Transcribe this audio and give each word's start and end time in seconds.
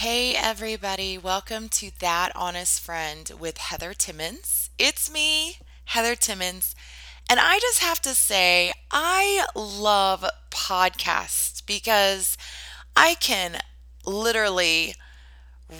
Hey, 0.00 0.34
everybody, 0.34 1.18
welcome 1.18 1.68
to 1.68 1.90
That 1.98 2.32
Honest 2.34 2.80
Friend 2.80 3.30
with 3.38 3.58
Heather 3.58 3.92
Timmons. 3.92 4.70
It's 4.78 5.12
me, 5.12 5.58
Heather 5.84 6.14
Timmons, 6.14 6.74
and 7.28 7.38
I 7.38 7.58
just 7.58 7.80
have 7.80 8.00
to 8.00 8.14
say, 8.14 8.72
I 8.90 9.44
love 9.54 10.24
podcasts 10.50 11.60
because 11.66 12.38
I 12.96 13.14
can 13.16 13.58
literally 14.06 14.94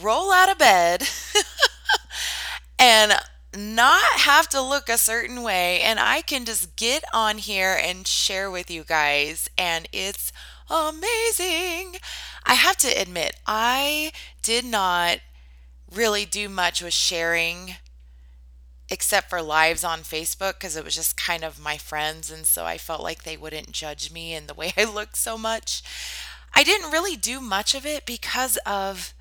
roll 0.02 0.30
out 0.30 0.52
of 0.52 0.58
bed 0.58 1.08
and 2.78 3.14
not 3.56 4.02
have 4.20 4.48
to 4.50 4.60
look 4.60 4.88
a 4.88 4.98
certain 4.98 5.42
way, 5.42 5.80
and 5.80 5.98
I 5.98 6.22
can 6.22 6.44
just 6.44 6.76
get 6.76 7.04
on 7.12 7.38
here 7.38 7.78
and 7.80 8.06
share 8.06 8.50
with 8.50 8.70
you 8.70 8.84
guys, 8.84 9.48
and 9.58 9.88
it's 9.92 10.32
amazing. 10.68 11.96
I 12.44 12.54
have 12.54 12.76
to 12.78 12.88
admit, 12.88 13.36
I 13.46 14.12
did 14.42 14.64
not 14.64 15.18
really 15.92 16.24
do 16.24 16.48
much 16.48 16.82
with 16.82 16.94
sharing 16.94 17.76
except 18.90 19.30
for 19.30 19.40
lives 19.40 19.84
on 19.84 20.00
Facebook 20.00 20.54
because 20.54 20.76
it 20.76 20.84
was 20.84 20.96
just 20.96 21.16
kind 21.16 21.44
of 21.44 21.60
my 21.60 21.76
friends. 21.76 22.30
And 22.30 22.44
so 22.44 22.64
I 22.64 22.76
felt 22.76 23.02
like 23.02 23.22
they 23.22 23.36
wouldn't 23.36 23.70
judge 23.72 24.10
me 24.12 24.34
in 24.34 24.46
the 24.46 24.54
way 24.54 24.72
I 24.76 24.84
looked 24.84 25.16
so 25.16 25.38
much. 25.38 25.82
I 26.54 26.64
didn't 26.64 26.90
really 26.90 27.16
do 27.16 27.40
much 27.40 27.74
of 27.74 27.86
it 27.86 28.04
because 28.04 28.56
of 28.66 29.14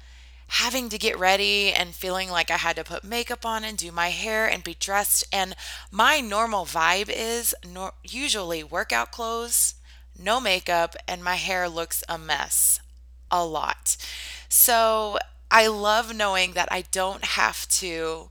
having 0.49 0.89
to 0.89 0.97
get 0.97 1.17
ready 1.17 1.71
and 1.71 1.95
feeling 1.95 2.29
like 2.29 2.49
I 2.51 2.57
had 2.57 2.75
to 2.77 2.83
put 2.83 3.03
makeup 3.03 3.45
on 3.45 3.63
and 3.63 3.77
do 3.77 3.91
my 3.91 4.09
hair 4.09 4.47
and 4.47 4.63
be 4.63 4.75
dressed. 4.75 5.23
And 5.31 5.55
my 5.91 6.19
normal 6.21 6.65
vibe 6.65 7.09
is 7.09 7.55
nor- 7.67 7.93
usually 8.03 8.63
workout 8.63 9.11
clothes, 9.11 9.75
no 10.17 10.39
makeup, 10.39 10.95
and 11.07 11.23
my 11.23 11.35
hair 11.35 11.69
looks 11.69 12.03
a 12.09 12.17
mess 12.17 12.79
a 13.31 13.45
lot. 13.45 13.95
So 14.49 15.17
I 15.51 15.67
love 15.67 16.13
knowing 16.15 16.53
that 16.53 16.69
I 16.71 16.83
don't 16.91 17.23
have 17.25 17.67
to 17.69 18.29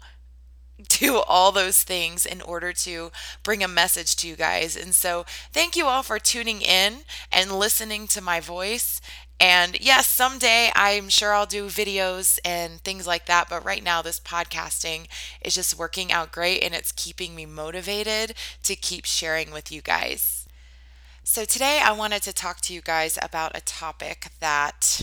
do 0.89 1.19
all 1.19 1.53
those 1.53 1.83
things 1.83 2.25
in 2.27 2.41
order 2.41 2.73
to 2.73 3.11
bring 3.43 3.63
a 3.63 3.69
message 3.69 4.17
to 4.17 4.29
you 4.29 4.37
guys. 4.37 4.77
And 4.77 4.95
so, 4.95 5.25
thank 5.53 5.77
you 5.77 5.87
all 5.87 6.03
for 6.03 6.19
tuning 6.19 6.61
in 6.63 7.01
and 7.33 7.59
listening 7.59 8.07
to 8.09 8.21
my 8.21 8.41
voice. 8.41 9.01
And 9.41 9.79
yes, 9.81 10.07
someday 10.09 10.73
I'm 10.75 11.09
sure 11.09 11.33
I'll 11.33 11.47
do 11.47 11.67
videos 11.67 12.39
and 12.45 12.81
things 12.81 13.07
like 13.07 13.27
that. 13.27 13.49
But 13.49 13.65
right 13.65 13.85
now, 13.85 14.03
this 14.03 14.19
podcasting 14.19 15.07
is 15.41 15.55
just 15.55 15.79
working 15.79 16.11
out 16.11 16.33
great 16.33 16.63
and 16.63 16.75
it's 16.75 16.91
keeping 16.93 17.35
me 17.37 17.47
motivated 17.47 18.35
to 18.65 18.75
keep 18.75 19.05
sharing 19.05 19.53
with 19.53 19.71
you 19.71 19.81
guys. 19.81 20.47
So, 21.25 21.45
today 21.45 21.81
I 21.85 21.93
wanted 21.93 22.23
to 22.25 22.33
talk 22.33 22.61
to 22.63 22.75
you 22.75 22.81
guys 22.83 23.19
about 23.23 23.57
a 23.57 23.61
topic 23.63 24.29
that 24.41 25.03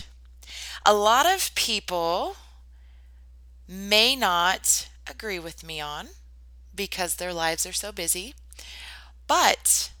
a 0.86 0.94
lot 0.94 1.26
of 1.26 1.54
people 1.54 2.36
may 3.68 4.16
not 4.16 4.88
agree 5.08 5.38
with 5.38 5.62
me 5.64 5.80
on 5.80 6.08
because 6.74 7.16
their 7.16 7.32
lives 7.34 7.66
are 7.66 7.72
so 7.72 7.92
busy. 7.92 8.34
But 9.26 9.92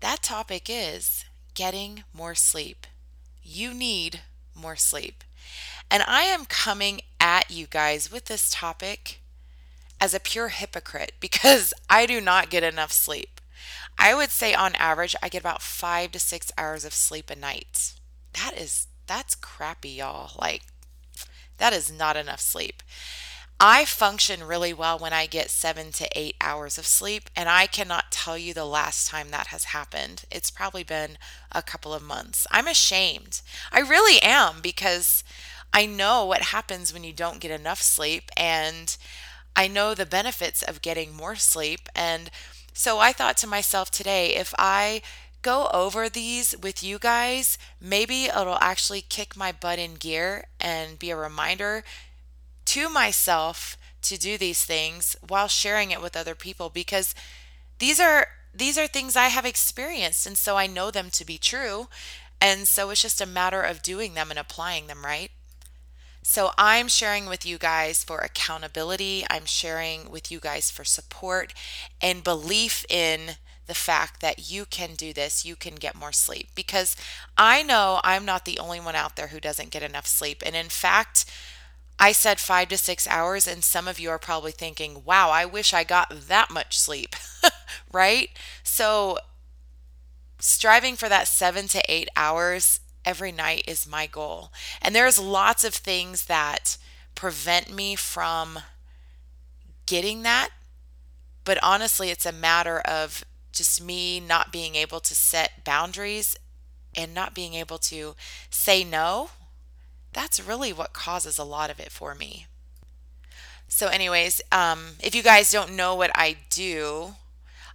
that 0.00 0.22
topic 0.22 0.66
is 0.68 1.24
getting 1.54 2.04
more 2.12 2.34
sleep. 2.34 2.86
You 3.44 3.74
need 3.74 4.22
more 4.54 4.76
sleep. 4.76 5.22
And 5.90 6.02
I 6.06 6.22
am 6.22 6.46
coming 6.46 7.02
at 7.20 7.50
you 7.50 7.66
guys 7.66 8.10
with 8.10 8.26
this 8.26 8.50
topic 8.50 9.20
as 10.00 10.14
a 10.14 10.20
pure 10.20 10.48
hypocrite 10.48 11.14
because 11.20 11.74
I 11.90 12.06
do 12.06 12.20
not 12.20 12.50
get 12.50 12.62
enough 12.64 12.92
sleep. 12.92 13.40
I 13.98 14.14
would 14.14 14.30
say 14.30 14.54
on 14.54 14.74
average, 14.76 15.16
I 15.22 15.28
get 15.28 15.42
about 15.42 15.62
five 15.62 16.12
to 16.12 16.18
six 16.18 16.52
hours 16.58 16.84
of 16.84 16.94
sleep 16.94 17.30
a 17.30 17.36
night. 17.36 17.94
That 18.34 18.54
is, 18.58 18.88
that's 19.06 19.34
crappy, 19.36 19.90
y'all. 19.90 20.32
Like, 20.40 20.62
that 21.58 21.72
is 21.72 21.92
not 21.92 22.16
enough 22.16 22.40
sleep. 22.40 22.82
I 23.60 23.84
function 23.84 24.42
really 24.42 24.72
well 24.74 24.98
when 24.98 25.12
I 25.12 25.26
get 25.26 25.48
seven 25.48 25.92
to 25.92 26.08
eight 26.18 26.36
hours 26.40 26.76
of 26.76 26.86
sleep, 26.86 27.30
and 27.36 27.48
I 27.48 27.66
cannot 27.66 28.10
tell 28.10 28.36
you 28.36 28.52
the 28.52 28.64
last 28.64 29.08
time 29.08 29.30
that 29.30 29.48
has 29.48 29.64
happened. 29.64 30.24
It's 30.30 30.50
probably 30.50 30.82
been 30.82 31.18
a 31.52 31.62
couple 31.62 31.94
of 31.94 32.02
months. 32.02 32.46
I'm 32.50 32.66
ashamed. 32.66 33.42
I 33.72 33.80
really 33.80 34.20
am 34.20 34.56
because 34.60 35.22
I 35.72 35.86
know 35.86 36.24
what 36.24 36.42
happens 36.42 36.92
when 36.92 37.04
you 37.04 37.12
don't 37.12 37.40
get 37.40 37.50
enough 37.50 37.80
sleep, 37.80 38.30
and 38.36 38.96
I 39.56 39.68
know 39.68 39.94
the 39.94 40.06
benefits 40.06 40.62
of 40.62 40.82
getting 40.82 41.14
more 41.14 41.36
sleep. 41.36 41.88
And 41.94 42.30
so 42.72 42.98
I 42.98 43.12
thought 43.12 43.36
to 43.38 43.46
myself 43.46 43.90
today, 43.90 44.34
if 44.34 44.52
I 44.58 45.00
go 45.42 45.68
over 45.72 46.08
these 46.08 46.56
with 46.56 46.82
you 46.82 46.98
guys, 46.98 47.56
maybe 47.80 48.24
it'll 48.24 48.58
actually 48.60 49.00
kick 49.00 49.36
my 49.36 49.52
butt 49.52 49.78
in 49.78 49.94
gear 49.94 50.46
and 50.60 50.98
be 50.98 51.10
a 51.10 51.16
reminder 51.16 51.84
to 52.74 52.88
myself 52.88 53.76
to 54.02 54.18
do 54.18 54.36
these 54.36 54.64
things 54.64 55.14
while 55.26 55.46
sharing 55.46 55.92
it 55.92 56.02
with 56.02 56.16
other 56.16 56.34
people 56.34 56.70
because 56.70 57.14
these 57.78 58.00
are 58.00 58.26
these 58.52 58.76
are 58.76 58.88
things 58.88 59.14
I 59.14 59.28
have 59.28 59.46
experienced 59.46 60.26
and 60.26 60.36
so 60.36 60.56
I 60.56 60.66
know 60.66 60.90
them 60.90 61.08
to 61.10 61.24
be 61.24 61.38
true 61.38 61.86
and 62.40 62.66
so 62.66 62.90
it's 62.90 63.00
just 63.00 63.20
a 63.20 63.26
matter 63.26 63.62
of 63.62 63.80
doing 63.80 64.14
them 64.14 64.28
and 64.30 64.38
applying 64.38 64.88
them, 64.88 65.04
right? 65.04 65.30
So 66.22 66.50
I'm 66.58 66.88
sharing 66.88 67.26
with 67.26 67.46
you 67.46 67.58
guys 67.58 68.02
for 68.02 68.18
accountability. 68.18 69.24
I'm 69.30 69.46
sharing 69.46 70.10
with 70.10 70.32
you 70.32 70.40
guys 70.40 70.70
for 70.70 70.84
support 70.84 71.54
and 72.00 72.24
belief 72.24 72.84
in 72.90 73.36
the 73.66 73.74
fact 73.74 74.20
that 74.20 74.50
you 74.50 74.66
can 74.66 74.94
do 74.94 75.12
this, 75.12 75.44
you 75.44 75.56
can 75.56 75.76
get 75.76 75.94
more 75.94 76.12
sleep. 76.12 76.48
Because 76.54 76.96
I 77.38 77.62
know 77.62 78.00
I'm 78.02 78.24
not 78.24 78.44
the 78.44 78.58
only 78.58 78.80
one 78.80 78.96
out 78.96 79.16
there 79.16 79.28
who 79.28 79.40
doesn't 79.40 79.70
get 79.70 79.82
enough 79.82 80.06
sleep. 80.06 80.42
And 80.44 80.56
in 80.56 80.68
fact, 80.68 81.24
I 81.98 82.12
said 82.12 82.40
five 82.40 82.68
to 82.68 82.78
six 82.78 83.06
hours, 83.06 83.46
and 83.46 83.64
some 83.64 83.88
of 83.88 83.98
you 83.98 84.10
are 84.10 84.18
probably 84.18 84.52
thinking, 84.52 85.02
wow, 85.04 85.30
I 85.30 85.46
wish 85.46 85.72
I 85.72 85.84
got 85.84 86.12
that 86.28 86.50
much 86.50 86.78
sleep, 86.78 87.16
right? 87.92 88.30
So, 88.62 89.18
striving 90.38 90.96
for 90.96 91.08
that 91.08 91.28
seven 91.28 91.68
to 91.68 91.82
eight 91.88 92.08
hours 92.16 92.80
every 93.04 93.32
night 93.32 93.64
is 93.66 93.86
my 93.86 94.06
goal. 94.06 94.52
And 94.82 94.94
there's 94.94 95.18
lots 95.18 95.64
of 95.64 95.74
things 95.74 96.26
that 96.26 96.76
prevent 97.14 97.72
me 97.72 97.94
from 97.94 98.60
getting 99.86 100.22
that. 100.22 100.50
But 101.44 101.58
honestly, 101.62 102.10
it's 102.10 102.26
a 102.26 102.32
matter 102.32 102.80
of 102.80 103.24
just 103.52 103.82
me 103.82 104.20
not 104.20 104.52
being 104.52 104.74
able 104.74 105.00
to 105.00 105.14
set 105.14 105.64
boundaries 105.64 106.36
and 106.96 107.14
not 107.14 107.34
being 107.34 107.54
able 107.54 107.78
to 107.78 108.14
say 108.50 108.84
no. 108.84 109.30
That's 110.14 110.40
really 110.40 110.72
what 110.72 110.92
causes 110.92 111.38
a 111.38 111.44
lot 111.44 111.70
of 111.70 111.78
it 111.78 111.92
for 111.92 112.14
me. 112.14 112.46
So, 113.68 113.88
anyways, 113.88 114.40
um, 114.52 114.96
if 115.02 115.14
you 115.14 115.22
guys 115.22 115.50
don't 115.50 115.74
know 115.74 115.94
what 115.94 116.10
I 116.14 116.36
do, 116.50 117.14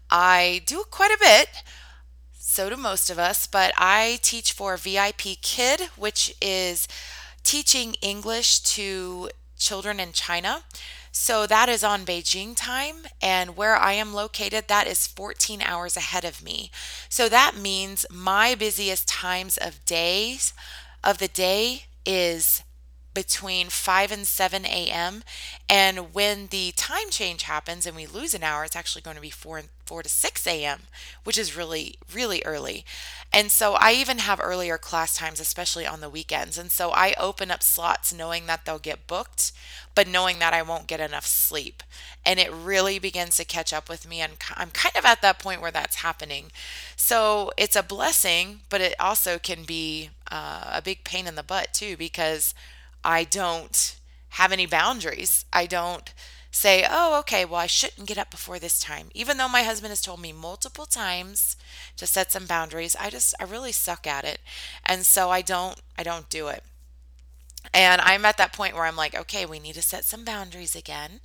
I 0.09 0.61
do 0.65 0.83
quite 0.89 1.11
a 1.11 1.19
bit 1.19 1.49
so 2.51 2.67
do 2.67 2.75
most 2.75 3.11
of 3.11 3.19
us, 3.19 3.45
but 3.45 3.71
I 3.77 4.17
teach 4.23 4.53
for 4.53 4.75
VIP 4.75 5.39
Kid, 5.41 5.81
which 5.95 6.35
is 6.41 6.87
teaching 7.43 7.93
English 8.01 8.61
to 8.75 9.29
children 9.55 9.99
in 9.99 10.13
China. 10.13 10.63
So 11.11 11.45
that 11.45 11.69
is 11.69 11.83
on 11.83 12.05
Beijing 12.07 12.55
time, 12.57 13.05
and 13.21 13.55
where 13.55 13.75
I 13.77 13.93
am 13.93 14.15
located, 14.15 14.67
that 14.67 14.87
is 14.87 15.05
14 15.05 15.61
hours 15.61 15.95
ahead 15.95 16.25
of 16.25 16.43
me. 16.43 16.71
So 17.07 17.29
that 17.29 17.55
means 17.55 18.05
my 18.11 18.55
busiest 18.55 19.07
times 19.07 19.55
of 19.55 19.85
days 19.85 20.51
of 21.03 21.19
the 21.19 21.27
day 21.27 21.85
is 22.09 22.63
between 23.13 23.69
5 23.69 24.11
and 24.11 24.27
7 24.27 24.65
a.m. 24.65 25.23
And 25.67 26.13
when 26.13 26.47
the 26.47 26.71
time 26.75 27.09
change 27.09 27.43
happens 27.43 27.85
and 27.85 27.95
we 27.95 28.05
lose 28.05 28.33
an 28.33 28.43
hour, 28.43 28.63
it's 28.63 28.75
actually 28.75 29.01
going 29.01 29.15
to 29.15 29.21
be 29.21 29.29
4 29.29 29.63
4 29.85 30.03
to 30.03 30.09
6 30.09 30.45
a.m., 30.45 30.81
which 31.23 31.37
is 31.37 31.57
really, 31.57 31.95
really 32.13 32.43
early. 32.45 32.85
And 33.33 33.49
so 33.51 33.73
I 33.73 33.93
even 33.93 34.19
have 34.19 34.39
earlier 34.39 34.77
class 34.77 35.15
times, 35.15 35.39
especially 35.39 35.87
on 35.87 35.99
the 35.99 36.11
weekends. 36.11 36.59
And 36.59 36.71
so 36.71 36.91
I 36.91 37.15
open 37.17 37.49
up 37.49 37.63
slots 37.63 38.13
knowing 38.13 38.45
that 38.45 38.65
they'll 38.65 38.77
get 38.77 39.07
booked, 39.07 39.51
but 39.95 40.07
knowing 40.07 40.37
that 40.39 40.53
I 40.53 40.61
won't 40.61 40.85
get 40.85 40.99
enough 40.99 41.25
sleep. 41.25 41.81
And 42.23 42.39
it 42.39 42.51
really 42.51 42.99
begins 42.99 43.37
to 43.37 43.45
catch 43.45 43.73
up 43.73 43.89
with 43.89 44.07
me. 44.07 44.21
And 44.21 44.33
I'm 44.55 44.69
kind 44.69 44.95
of 44.95 45.05
at 45.05 45.23
that 45.23 45.39
point 45.39 45.59
where 45.61 45.71
that's 45.71 45.97
happening. 45.97 46.51
So 46.95 47.51
it's 47.57 47.75
a 47.75 47.81
blessing, 47.81 48.59
but 48.69 48.81
it 48.81 48.93
also 48.99 49.39
can 49.39 49.63
be 49.63 50.11
uh, 50.31 50.69
a 50.71 50.81
big 50.83 51.03
pain 51.03 51.25
in 51.25 51.33
the 51.33 51.43
butt 51.43 51.73
too, 51.73 51.97
because 51.97 52.53
I 53.03 53.23
don't 53.23 53.97
have 54.29 54.51
any 54.51 54.65
boundaries. 54.65 55.45
I 55.51 55.65
don't 55.65 56.13
say, 56.51 56.85
oh, 56.89 57.19
okay, 57.19 57.45
well, 57.45 57.59
I 57.59 57.67
shouldn't 57.67 58.07
get 58.07 58.17
up 58.17 58.31
before 58.31 58.59
this 58.59 58.79
time. 58.79 59.09
Even 59.13 59.37
though 59.37 59.47
my 59.47 59.63
husband 59.63 59.91
has 59.91 60.01
told 60.01 60.19
me 60.19 60.33
multiple 60.33 60.85
times 60.85 61.55
to 61.97 62.07
set 62.07 62.31
some 62.31 62.45
boundaries, 62.45 62.95
I 62.99 63.09
just, 63.09 63.35
I 63.39 63.43
really 63.43 63.71
suck 63.71 64.07
at 64.07 64.25
it. 64.25 64.39
And 64.85 65.05
so 65.05 65.29
I 65.29 65.41
don't, 65.41 65.79
I 65.97 66.03
don't 66.03 66.29
do 66.29 66.47
it. 66.47 66.63
And 67.73 68.01
I'm 68.01 68.25
at 68.25 68.37
that 68.37 68.53
point 68.53 68.73
where 68.73 68.85
I'm 68.85 68.95
like, 68.95 69.13
okay, 69.15 69.45
we 69.45 69.59
need 69.59 69.75
to 69.75 69.81
set 69.81 70.05
some 70.05 70.23
boundaries 70.23 70.75
again. 70.75 71.19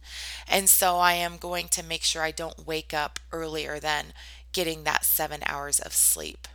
And 0.48 0.68
so 0.68 0.96
I 0.96 1.14
am 1.14 1.36
going 1.36 1.68
to 1.68 1.82
make 1.82 2.02
sure 2.02 2.22
I 2.22 2.32
don't 2.32 2.66
wake 2.66 2.92
up 2.92 3.18
earlier 3.32 3.78
than 3.78 4.12
getting 4.52 4.84
that 4.84 5.04
seven 5.04 5.42
hours 5.46 5.78
of 5.80 5.92
sleep. 5.92 6.48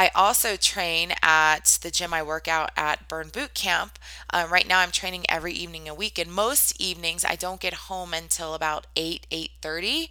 I 0.00 0.10
also 0.14 0.56
train 0.56 1.12
at 1.22 1.78
the 1.82 1.90
gym 1.90 2.14
I 2.14 2.22
work 2.22 2.48
out 2.48 2.70
at 2.74 3.06
Burn 3.06 3.28
Boot 3.28 3.52
Camp. 3.52 3.98
Um, 4.30 4.50
right 4.50 4.66
now, 4.66 4.78
I'm 4.78 4.92
training 4.92 5.26
every 5.28 5.52
evening 5.52 5.90
a 5.90 5.94
week, 5.94 6.18
and 6.18 6.32
most 6.32 6.80
evenings 6.80 7.22
I 7.22 7.36
don't 7.36 7.60
get 7.60 7.74
home 7.74 8.14
until 8.14 8.54
about 8.54 8.86
eight, 8.96 9.26
eight 9.30 9.50
thirty, 9.60 10.08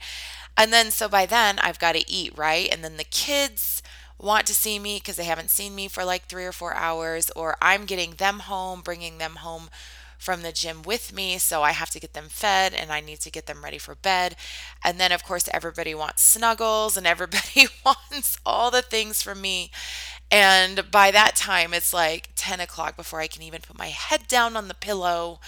and 0.56 0.72
then 0.72 0.92
so 0.92 1.10
by 1.10 1.26
then 1.26 1.58
I've 1.58 1.80
got 1.80 1.96
to 1.96 2.08
eat 2.08 2.38
right, 2.38 2.70
and 2.72 2.84
then 2.84 2.98
the 2.98 3.04
kids 3.04 3.82
want 4.20 4.46
to 4.46 4.54
see 4.54 4.78
me 4.78 4.98
because 4.98 5.16
they 5.16 5.24
haven't 5.24 5.50
seen 5.50 5.74
me 5.74 5.88
for 5.88 6.06
like 6.06 6.26
three 6.26 6.46
or 6.46 6.52
four 6.52 6.76
hours, 6.76 7.32
or 7.36 7.58
I'm 7.60 7.86
getting 7.86 8.12
them 8.12 8.42
home, 8.42 8.82
bringing 8.82 9.18
them 9.18 9.38
home 9.38 9.72
from 10.20 10.44
the 10.44 10.52
gym 10.52 10.84
with 10.84 11.12
me. 11.14 11.40
So 11.40 11.64
I 11.64 11.72
have 11.72 11.90
to 11.92 12.00
get 12.00 12.14
them 12.14 12.28
fed 12.30 12.74
and 12.74 12.92
I 12.92 13.00
need 13.00 13.22
to 13.22 13.32
get 13.32 13.48
them 13.48 13.64
ready 13.64 13.80
for 13.80 13.96
bed. 13.96 14.36
And 14.84 15.00
then, 15.00 15.12
of 15.12 15.24
course, 15.24 15.50
everybody 15.52 15.96
wants 15.96 16.22
snuggles 16.22 16.96
and 16.96 17.08
everybody 17.16 17.68
wants 17.84 18.38
all 18.46 18.70
the 18.70 18.84
things 18.84 19.24
from 19.24 19.42
me. 19.42 19.72
And 20.30 20.92
by 20.92 21.10
that 21.10 21.36
time, 21.36 21.74
it's 21.74 21.94
like 21.94 22.30
10 22.36 22.60
o'clock 22.60 22.96
before 22.96 23.22
I 23.22 23.28
can 23.28 23.42
even 23.42 23.62
put 23.62 23.78
my 23.78 23.88
head 23.88 24.28
down 24.28 24.56
on 24.56 24.68
the 24.68 24.76
pillow 24.76 25.40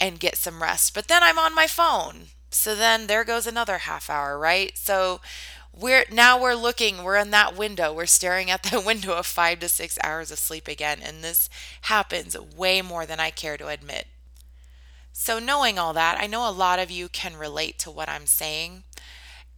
and 0.00 0.20
get 0.20 0.36
some 0.36 0.62
rest. 0.62 0.94
But 0.94 1.08
then 1.08 1.22
I'm 1.22 1.38
on 1.38 1.54
my 1.54 1.66
phone. 1.66 2.26
So 2.50 2.74
then 2.74 3.06
there 3.06 3.24
goes 3.24 3.46
another 3.46 3.78
half 3.78 4.10
hour, 4.10 4.38
right? 4.38 4.76
So 4.76 5.20
we're 5.78 6.04
now 6.10 6.40
we're 6.40 6.54
looking 6.54 7.04
we're 7.04 7.16
in 7.16 7.30
that 7.30 7.56
window. 7.56 7.92
We're 7.92 8.06
staring 8.06 8.50
at 8.50 8.62
the 8.70 8.80
window 8.80 9.14
of 9.14 9.26
five 9.26 9.60
to 9.60 9.68
six 9.68 9.98
hours 10.02 10.30
of 10.30 10.38
sleep 10.38 10.68
again 10.68 11.00
and 11.02 11.22
this 11.22 11.48
happens 11.82 12.36
way 12.38 12.82
more 12.82 13.06
than 13.06 13.20
i 13.20 13.30
care 13.30 13.56
to 13.56 13.68
admit. 13.68 14.06
So 15.12 15.38
knowing 15.38 15.78
all 15.78 15.92
that 15.94 16.18
i 16.20 16.26
know 16.26 16.48
a 16.48 16.52
lot 16.52 16.78
of 16.78 16.90
you 16.90 17.08
can 17.08 17.36
relate 17.36 17.78
to 17.80 17.90
what 17.90 18.08
i'm 18.08 18.26
saying 18.26 18.84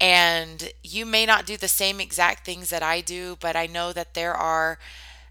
and 0.00 0.72
you 0.82 1.04
may 1.06 1.26
not 1.26 1.46
do 1.46 1.56
the 1.56 1.68
same 1.68 2.00
exact 2.00 2.44
things 2.46 2.70
that 2.70 2.82
i 2.82 3.00
do 3.00 3.36
but 3.40 3.56
i 3.56 3.66
know 3.66 3.92
that 3.92 4.14
there 4.14 4.34
are 4.34 4.78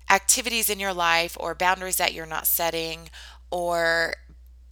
activities 0.10 0.70
in 0.70 0.80
your 0.80 0.94
life 0.94 1.38
or 1.40 1.56
boundaries 1.56 1.98
that 1.98 2.14
you're 2.14 2.26
not 2.26 2.48
setting 2.48 3.10
or 3.52 4.16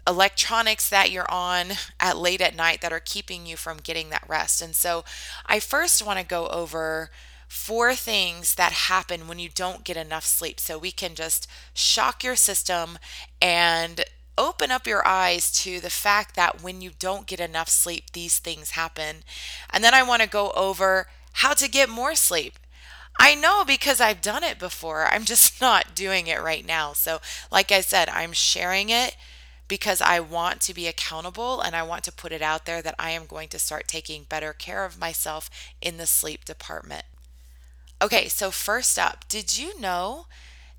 electronics 0.08 0.90
that 0.90 1.12
you're 1.12 1.30
on 1.30 1.74
at 2.00 2.18
late 2.18 2.42
at 2.42 2.56
night 2.56 2.82
that 2.82 2.94
are 2.94 3.00
keeping 3.00 3.46
you 3.46 3.58
from 3.58 3.78
getting 3.78 4.10
that 4.10 4.24
rest. 4.28 4.62
And 4.62 4.76
so 4.76 5.04
I 5.46 5.60
first 5.60 6.06
want 6.06 6.20
to 6.20 6.26
go 6.26 6.48
over 6.48 7.10
four 7.48 7.96
things 7.96 8.56
that 8.56 8.72
happen 8.74 9.28
when 9.28 9.40
you 9.40 9.50
don't 9.50 9.84
get 9.84 9.98
enough 9.98 10.26
sleep 10.26 10.60
so 10.60 10.78
we 10.78 10.92
can 10.92 11.16
just 11.16 11.48
shock 11.74 12.24
your 12.24 12.36
system 12.36 12.98
and 13.42 14.04
open 14.38 14.70
up 14.70 14.86
your 14.86 15.06
eyes 15.08 15.52
to 15.52 15.80
the 15.80 15.90
fact 15.90 16.36
that 16.36 16.62
when 16.62 16.82
you 16.82 16.92
don't 17.00 17.26
get 17.26 17.40
enough 17.40 17.70
sleep 17.70 18.12
these 18.14 18.40
things 18.40 18.72
happen. 18.72 19.18
And 19.70 19.84
then 19.84 19.94
I 19.94 20.04
want 20.04 20.22
to 20.22 20.30
go 20.30 20.52
over 20.52 21.08
how 21.34 21.54
to 21.54 21.70
get 21.70 21.90
more 21.90 22.16
sleep. 22.16 22.60
I 23.20 23.34
know 23.34 23.64
because 23.66 24.00
I've 24.00 24.22
done 24.22 24.44
it 24.44 24.60
before. 24.60 25.08
I'm 25.08 25.26
just 25.26 25.60
not 25.62 25.96
doing 25.96 26.28
it 26.28 26.42
right 26.42 26.66
now. 26.66 26.94
So, 26.94 27.20
like 27.52 27.72
I 27.72 27.82
said, 27.82 28.10
I'm 28.10 28.34
sharing 28.34 28.90
it 28.90 29.16
because 29.68 30.02
I 30.02 30.20
want 30.20 30.62
to 30.62 30.74
be 30.74 30.88
accountable 30.88 31.62
and 31.62 31.76
I 31.76 31.84
want 31.84 32.04
to 32.06 32.12
put 32.12 32.32
it 32.32 32.42
out 32.42 32.66
there 32.66 32.82
that 32.82 32.96
I 32.98 33.12
am 33.12 33.26
going 33.26 33.50
to 33.50 33.60
start 33.60 33.88
taking 33.88 34.24
better 34.24 34.54
care 34.54 34.86
of 34.86 35.00
myself 35.00 35.50
in 35.82 35.98
the 35.98 36.06
sleep 36.06 36.46
department. 36.46 37.04
Okay, 38.02 38.28
so 38.28 38.52
first 38.52 38.98
up, 39.00 39.26
did 39.28 39.58
you 39.58 39.80
know 39.80 40.28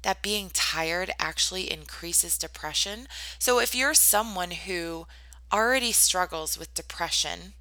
that 0.02 0.22
being 0.22 0.50
tired 0.52 1.10
actually 1.18 1.70
increases 1.70 2.38
depression? 2.38 3.08
So 3.38 3.58
if 3.58 3.74
you're 3.74 3.94
someone 3.94 4.52
who 4.52 5.06
already 5.52 5.92
struggles 5.92 6.56
with 6.58 6.74
depression, 6.74 7.54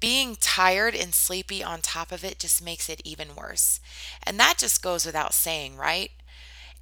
being 0.00 0.36
tired 0.36 0.94
and 0.94 1.14
sleepy 1.14 1.62
on 1.62 1.80
top 1.80 2.12
of 2.12 2.24
it 2.24 2.38
just 2.38 2.62
makes 2.62 2.88
it 2.88 3.00
even 3.04 3.34
worse. 3.36 3.80
And 4.22 4.38
that 4.38 4.56
just 4.58 4.82
goes 4.82 5.06
without 5.06 5.32
saying, 5.32 5.76
right? 5.76 6.10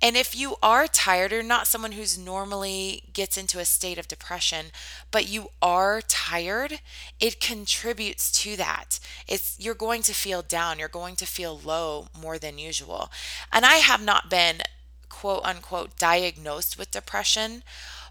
And 0.02 0.16
if 0.16 0.34
you 0.34 0.56
are 0.62 0.88
tired 0.88 1.32
or 1.32 1.44
not 1.44 1.68
someone 1.68 1.92
who's 1.92 2.18
normally 2.18 3.04
gets 3.12 3.38
into 3.38 3.60
a 3.60 3.64
state 3.64 3.98
of 3.98 4.08
depression, 4.08 4.66
but 5.12 5.28
you 5.28 5.50
are 5.62 6.00
tired, 6.02 6.80
it 7.20 7.40
contributes 7.40 8.32
to 8.42 8.56
that. 8.56 8.98
It's 9.28 9.56
you're 9.60 9.74
going 9.74 10.02
to 10.02 10.14
feel 10.14 10.42
down, 10.42 10.80
you're 10.80 10.88
going 10.88 11.14
to 11.16 11.26
feel 11.26 11.58
low 11.64 12.08
more 12.20 12.36
than 12.38 12.58
usual. 12.58 13.12
And 13.52 13.64
I 13.64 13.76
have 13.76 14.02
not 14.02 14.28
been 14.28 14.62
quote 15.08 15.44
unquote 15.44 15.96
diagnosed 15.98 16.76
with 16.76 16.90
depression, 16.90 17.62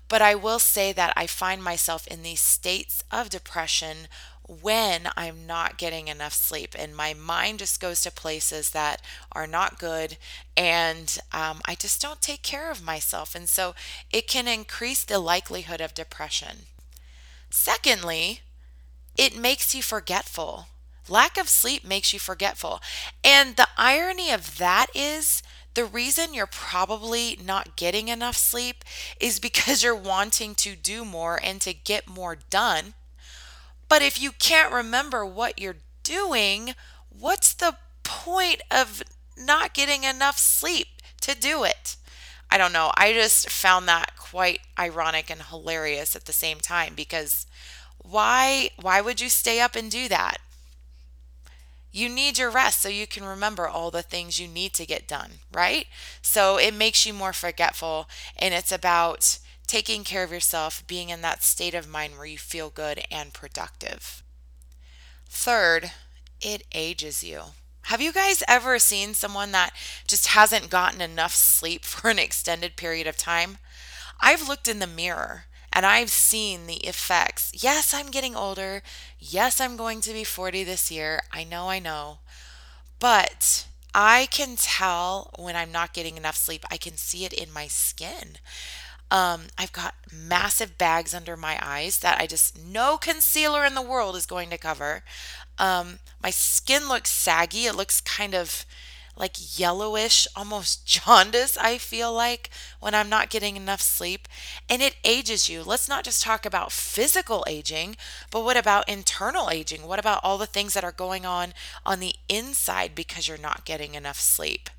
but 0.08 0.22
I 0.22 0.36
will 0.36 0.60
say 0.60 0.94
that 0.94 1.14
I 1.18 1.28
find 1.28 1.64
myself 1.64 2.08
in 2.08 2.22
these 2.24 2.42
states 2.42 3.04
of 3.12 3.30
depression 3.30 4.08
when 4.48 5.10
I'm 5.16 5.46
not 5.46 5.78
getting 5.78 6.08
enough 6.08 6.34
sleep 6.34 6.76
and 6.78 6.96
my 6.96 7.14
mind 7.14 7.60
just 7.60 7.80
goes 7.80 8.02
to 8.02 8.12
places 8.12 8.72
that 8.72 9.02
are 9.32 9.48
not 9.48 9.80
good 9.80 10.18
and 10.58 11.18
um, 11.32 11.62
I 11.66 11.76
just 11.76 12.02
don't 12.02 12.22
take 12.22 12.44
care 12.44 12.70
of 12.70 12.84
myself. 12.84 13.36
And 13.36 13.48
so 13.48 13.76
it 14.12 14.28
can 14.28 14.48
increase 14.48 15.04
the 15.04 15.20
likelihood 15.20 15.82
of 15.82 15.94
depression. 15.94 16.66
Secondly, 17.50 18.42
it 19.18 19.38
makes 19.38 19.76
you 19.76 19.82
forgetful. 19.82 20.68
Lack 21.08 21.38
of 21.38 21.50
sleep 21.50 21.84
makes 21.84 22.14
you 22.14 22.20
forgetful. 22.20 22.82
And 23.24 23.56
the 23.56 23.68
irony 23.78 24.32
of 24.32 24.58
that 24.58 24.88
is 24.96 25.44
the 25.74 25.86
reason 25.86 26.34
you're 26.34 26.48
probably 26.48 27.38
not 27.44 27.76
getting 27.76 28.08
enough 28.08 28.36
sleep 28.36 28.84
is 29.20 29.40
because 29.40 29.84
you're 29.84 29.96
wanting 29.96 30.56
to 30.56 30.76
do 30.76 31.06
more 31.06 31.40
and 31.42 31.62
to 31.62 31.74
get 31.74 32.08
more 32.08 32.38
done 32.50 32.94
but 33.92 34.02
if 34.02 34.22
you 34.22 34.32
can't 34.32 34.72
remember 34.72 35.26
what 35.26 35.60
you're 35.60 35.76
doing, 36.06 36.76
what's 37.10 37.54
the 37.54 37.76
point 38.06 38.62
of 38.72 39.04
not 39.38 39.74
getting 39.74 40.06
enough 40.06 40.38
sleep 40.38 40.88
to 41.20 41.36
do 41.36 41.66
it? 41.66 41.98
I 42.50 42.58
don't 42.58 42.72
know. 42.72 42.94
I 42.96 43.12
just 43.12 43.50
found 43.50 43.90
that 43.90 44.14
quite 44.18 44.62
ironic 44.80 45.30
and 45.30 45.42
hilarious 45.42 46.16
at 46.16 46.24
the 46.24 46.32
same 46.32 46.60
time 46.62 46.94
because 46.96 47.46
why 47.98 48.70
why 48.82 49.02
would 49.02 49.20
you 49.20 49.28
stay 49.28 49.60
up 49.60 49.76
and 49.76 49.92
do 49.92 50.08
that? 50.08 50.38
You 51.92 52.08
need 52.08 52.38
your 52.38 52.50
rest 52.50 52.82
so 52.82 52.88
you 52.88 53.06
can 53.06 53.26
remember 53.26 53.68
all 53.68 53.92
the 53.92 54.02
things 54.02 54.40
you 54.40 54.48
need 54.48 54.74
to 54.76 54.86
get 54.86 55.06
done, 55.10 55.40
right? 55.52 55.88
So 56.22 56.56
it 56.56 56.74
makes 56.74 57.06
you 57.06 57.14
more 57.14 57.34
forgetful 57.34 58.08
and 58.38 58.54
it's 58.54 58.72
about 58.72 59.38
taking 59.72 60.04
care 60.04 60.24
of 60.24 60.34
yourself, 60.34 60.86
being 60.86 61.08
in 61.08 61.22
that 61.22 61.42
state 61.42 61.74
of 61.74 61.88
mind 61.88 62.18
where 62.18 62.26
you 62.26 62.38
feel 62.38 62.70
good 62.70 63.06
and 63.10 63.32
productive. 63.32 64.22
Third, 65.30 65.94
it 66.42 66.64
ages 66.74 67.24
you. 67.24 67.42
Have 67.84 68.02
you 68.02 68.12
guys 68.12 68.44
ever 68.50 68.80
seen 68.80 69.14
someone 69.14 69.54
that 69.54 69.72
just 70.06 70.28
hasn't 70.28 70.70
gotten 70.70 71.00
enough 71.00 71.34
sleep 71.34 71.86
for 71.86 72.10
an 72.10 72.20
extended 72.20 72.76
period 72.76 73.08
of 73.08 73.16
time? 73.16 73.60
I've 74.20 74.46
looked 74.46 74.68
in 74.68 74.80
the 74.80 74.88
mirror 74.88 75.46
and 75.72 75.86
I've 75.86 76.10
seen 76.12 76.68
the 76.68 76.86
effects. 76.86 77.54
Yes, 77.64 77.94
I'm 77.94 78.12
getting 78.12 78.36
older. 78.36 78.84
Yes, 79.20 79.62
I'm 79.62 79.78
going 79.78 80.02
to 80.02 80.12
be 80.12 80.26
40 80.26 80.66
this 80.66 80.92
year. 80.92 81.22
I 81.32 81.46
know, 81.46 81.70
I 81.70 81.80
know. 81.80 82.20
But 83.00 83.68
I 83.96 84.28
can 84.32 84.58
tell 84.58 85.32
when 85.40 85.56
I'm 85.56 85.72
not 85.72 85.94
getting 85.94 86.18
enough 86.18 86.36
sleep. 86.36 86.66
I 86.70 86.76
can 86.76 86.98
see 86.98 87.24
it 87.24 87.32
in 87.32 87.54
my 87.54 87.68
skin. 87.68 88.38
Um, 89.12 89.48
I've 89.58 89.74
got 89.74 89.94
massive 90.12 90.78
bags 90.78 91.14
under 91.14 91.38
my 91.38 91.60
eyes 91.62 92.00
that 92.00 92.20
I 92.20 92.26
just, 92.28 92.58
no 92.58 92.98
concealer 92.98 93.66
in 93.66 93.76
the 93.76 93.82
world 93.82 94.16
is 94.16 94.26
going 94.26 94.50
to 94.52 94.58
cover. 94.58 95.04
Um, 95.60 96.00
my 96.24 96.30
skin 96.30 96.88
looks 96.88 97.12
saggy. 97.12 97.66
It 97.66 97.76
looks 97.76 98.02
kind 98.02 98.34
of 98.34 98.66
like 99.18 99.60
yellowish, 99.60 100.28
almost 100.36 100.86
jaundice, 101.06 101.58
I 101.58 101.78
feel 101.78 102.14
like, 102.14 102.50
when 102.80 102.96
I'm 102.96 103.10
not 103.10 103.30
getting 103.30 103.58
enough 103.58 103.82
sleep. 103.82 104.30
And 104.70 104.82
it 104.82 104.96
ages 105.04 105.50
you. 105.50 105.62
Let's 105.62 105.90
not 105.90 106.06
just 106.06 106.24
talk 106.24 106.46
about 106.46 106.72
physical 106.72 107.44
aging, 107.48 107.98
but 108.32 108.46
what 108.46 108.56
about 108.58 108.88
internal 108.90 109.50
aging? 109.50 109.86
What 109.86 110.00
about 110.00 110.22
all 110.24 110.38
the 110.38 110.46
things 110.46 110.74
that 110.74 110.86
are 110.86 110.94
going 110.94 111.26
on 111.26 111.54
on 111.86 112.00
the 112.00 112.16
inside 112.30 112.96
because 112.96 113.28
you're 113.28 113.38
not 113.38 113.66
getting 113.66 113.94
enough 113.94 114.20
sleep? 114.22 114.70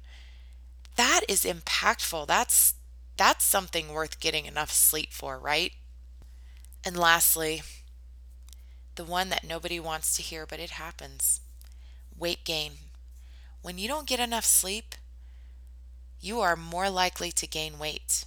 That 0.97 1.21
is 1.29 1.45
impactful. 1.45 2.27
That's 2.27 2.75
that's 3.17 3.45
something 3.45 3.93
worth 3.93 4.21
getting 4.21 4.47
enough 4.47 4.71
sleep 4.71 5.13
for, 5.13 5.39
right? 5.39 5.73
And 6.85 6.97
lastly, 6.97 7.63
the 8.95 9.05
one 9.05 9.29
that 9.31 9.45
nobody 9.45 9.79
wants 9.81 10.15
to 10.17 10.23
hear, 10.23 10.47
but 10.47 10.61
it 10.61 10.71
happens 10.71 11.41
weight 12.17 12.45
gain. 12.45 12.73
When 13.63 13.79
you 13.79 13.89
don't 13.89 14.07
get 14.07 14.21
enough 14.21 14.45
sleep, 14.45 14.95
you 16.21 16.41
are 16.41 16.57
more 16.57 16.91
likely 16.91 17.33
to 17.33 17.47
gain 17.47 17.79
weight. 17.79 18.25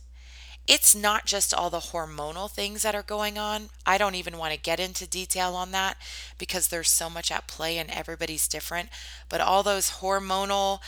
It's 0.67 0.95
not 0.95 1.25
just 1.25 1.53
all 1.53 1.69
the 1.69 1.77
hormonal 1.77 2.49
things 2.49 2.81
that 2.81 2.95
are 2.95 3.03
going 3.03 3.37
on. 3.37 3.69
I 3.85 3.97
don't 3.97 4.15
even 4.15 4.37
want 4.37 4.53
to 4.53 4.59
get 4.59 4.79
into 4.79 5.07
detail 5.07 5.55
on 5.55 5.71
that 5.71 5.97
because 6.39 6.67
there's 6.67 6.89
so 6.89 7.09
much 7.09 7.31
at 7.31 7.47
play 7.47 7.77
and 7.77 7.89
everybody's 7.91 8.47
different. 8.47 8.89
But 9.29 9.41
all 9.41 9.61
those 9.61 9.99
hormonal 9.99 10.79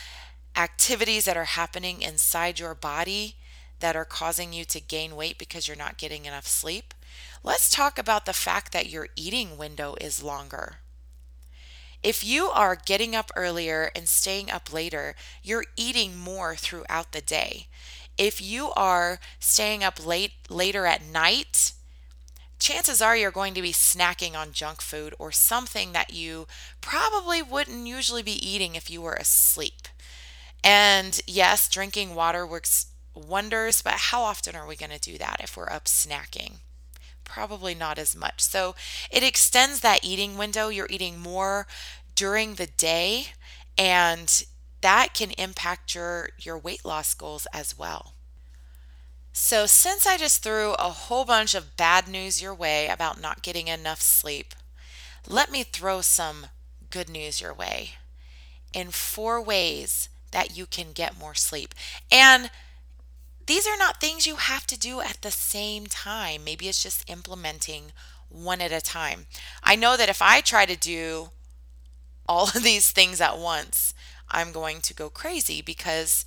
activities 0.56 1.24
that 1.26 1.36
are 1.36 1.44
happening 1.44 2.02
inside 2.02 2.58
your 2.58 2.74
body 2.74 3.36
that 3.80 3.96
are 3.96 4.04
causing 4.04 4.52
you 4.52 4.64
to 4.66 4.80
gain 4.80 5.16
weight 5.16 5.38
because 5.38 5.66
you're 5.66 5.76
not 5.76 5.98
getting 5.98 6.24
enough 6.24 6.46
sleep. 6.46 6.94
Let's 7.42 7.70
talk 7.70 7.98
about 7.98 8.26
the 8.26 8.32
fact 8.32 8.72
that 8.72 8.88
your 8.88 9.08
eating 9.16 9.56
window 9.56 9.96
is 10.00 10.22
longer. 10.22 10.78
If 12.02 12.22
you 12.22 12.46
are 12.46 12.76
getting 12.76 13.16
up 13.16 13.30
earlier 13.34 13.90
and 13.94 14.08
staying 14.08 14.50
up 14.50 14.72
later, 14.72 15.16
you're 15.42 15.64
eating 15.76 16.16
more 16.16 16.54
throughout 16.54 17.12
the 17.12 17.20
day. 17.20 17.66
If 18.16 18.40
you 18.40 18.70
are 18.72 19.18
staying 19.40 19.82
up 19.82 20.04
late 20.04 20.32
later 20.48 20.86
at 20.86 21.04
night, 21.04 21.72
chances 22.58 23.00
are 23.00 23.16
you're 23.16 23.30
going 23.30 23.54
to 23.54 23.62
be 23.62 23.72
snacking 23.72 24.34
on 24.36 24.52
junk 24.52 24.80
food 24.80 25.14
or 25.18 25.32
something 25.32 25.92
that 25.92 26.12
you 26.12 26.46
probably 26.80 27.42
wouldn't 27.42 27.86
usually 27.86 28.22
be 28.22 28.46
eating 28.46 28.74
if 28.74 28.90
you 28.90 29.00
were 29.02 29.14
asleep. 29.14 29.88
And 30.62 31.20
yes, 31.26 31.68
drinking 31.68 32.14
water 32.14 32.46
works 32.46 32.86
wonders, 33.18 33.82
but 33.82 33.94
how 33.94 34.22
often 34.22 34.56
are 34.56 34.66
we 34.66 34.76
going 34.76 34.90
to 34.90 34.98
do 34.98 35.18
that 35.18 35.40
if 35.40 35.56
we're 35.56 35.70
up 35.70 35.84
snacking? 35.84 36.58
Probably 37.24 37.74
not 37.74 37.98
as 37.98 38.16
much. 38.16 38.40
So 38.40 38.74
it 39.10 39.22
extends 39.22 39.80
that 39.80 40.04
eating 40.04 40.38
window. 40.38 40.68
You're 40.68 40.86
eating 40.90 41.18
more 41.18 41.66
during 42.14 42.54
the 42.54 42.66
day, 42.66 43.28
and 43.76 44.44
that 44.80 45.14
can 45.14 45.32
impact 45.32 45.94
your, 45.94 46.30
your 46.38 46.58
weight 46.58 46.84
loss 46.84 47.14
goals 47.14 47.46
as 47.52 47.78
well. 47.78 48.14
So, 49.32 49.66
since 49.66 50.04
I 50.04 50.16
just 50.16 50.42
threw 50.42 50.72
a 50.74 50.90
whole 50.90 51.24
bunch 51.24 51.54
of 51.54 51.76
bad 51.76 52.08
news 52.08 52.42
your 52.42 52.54
way 52.54 52.88
about 52.88 53.20
not 53.20 53.42
getting 53.42 53.68
enough 53.68 54.00
sleep, 54.00 54.52
let 55.28 55.50
me 55.50 55.62
throw 55.62 56.00
some 56.00 56.46
good 56.90 57.08
news 57.08 57.40
your 57.40 57.54
way 57.54 57.92
in 58.72 58.90
four 58.90 59.40
ways 59.40 60.08
that 60.32 60.56
you 60.56 60.66
can 60.66 60.92
get 60.92 61.18
more 61.18 61.34
sleep. 61.34 61.74
And 62.10 62.50
these 63.48 63.66
are 63.66 63.78
not 63.78 63.98
things 63.98 64.26
you 64.26 64.36
have 64.36 64.66
to 64.66 64.78
do 64.78 65.00
at 65.00 65.22
the 65.22 65.30
same 65.30 65.86
time. 65.86 66.44
Maybe 66.44 66.68
it's 66.68 66.82
just 66.82 67.08
implementing 67.08 67.92
one 68.28 68.60
at 68.60 68.72
a 68.72 68.80
time. 68.82 69.24
I 69.62 69.74
know 69.74 69.96
that 69.96 70.10
if 70.10 70.20
I 70.20 70.42
try 70.42 70.66
to 70.66 70.76
do 70.76 71.30
all 72.28 72.44
of 72.44 72.62
these 72.62 72.90
things 72.92 73.22
at 73.22 73.38
once, 73.38 73.94
I'm 74.30 74.52
going 74.52 74.82
to 74.82 74.92
go 74.92 75.08
crazy 75.08 75.62
because 75.62 76.26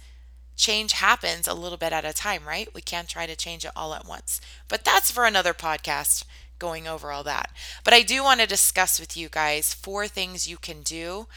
change 0.55 0.93
happens 0.93 1.47
a 1.47 1.53
little 1.53 1.77
bit 1.77 1.93
at 1.93 2.05
a 2.05 2.13
time, 2.13 2.41
right? 2.47 2.73
We 2.73 2.81
can't 2.81 3.07
try 3.07 3.27
to 3.27 3.35
change 3.35 3.65
it 3.65 3.71
all 3.75 3.93
at 3.93 4.07
once. 4.07 4.41
But 4.67 4.83
that's 4.83 5.11
for 5.11 5.25
another 5.25 5.53
podcast 5.53 6.25
going 6.57 6.87
over 6.87 7.11
all 7.11 7.23
that. 7.23 7.51
But 7.83 7.93
I 7.93 8.01
do 8.01 8.23
want 8.23 8.41
to 8.41 8.47
discuss 8.47 8.99
with 8.99 9.15
you 9.15 9.29
guys 9.29 9.75
four 9.75 10.07
things 10.07 10.49
you 10.49 10.57
can 10.57 10.81
do 10.81 11.27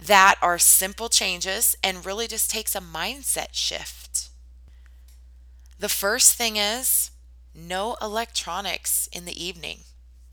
that 0.00 0.36
are 0.42 0.58
simple 0.58 1.08
changes 1.08 1.76
and 1.84 2.04
really 2.04 2.26
just 2.26 2.50
takes 2.50 2.74
a 2.74 2.80
mindset 2.80 3.48
shift. 3.52 3.97
The 5.78 5.88
first 5.88 6.34
thing 6.34 6.56
is 6.56 7.10
no 7.54 7.96
electronics 8.02 9.08
in 9.12 9.24
the 9.24 9.44
evening, 9.44 9.80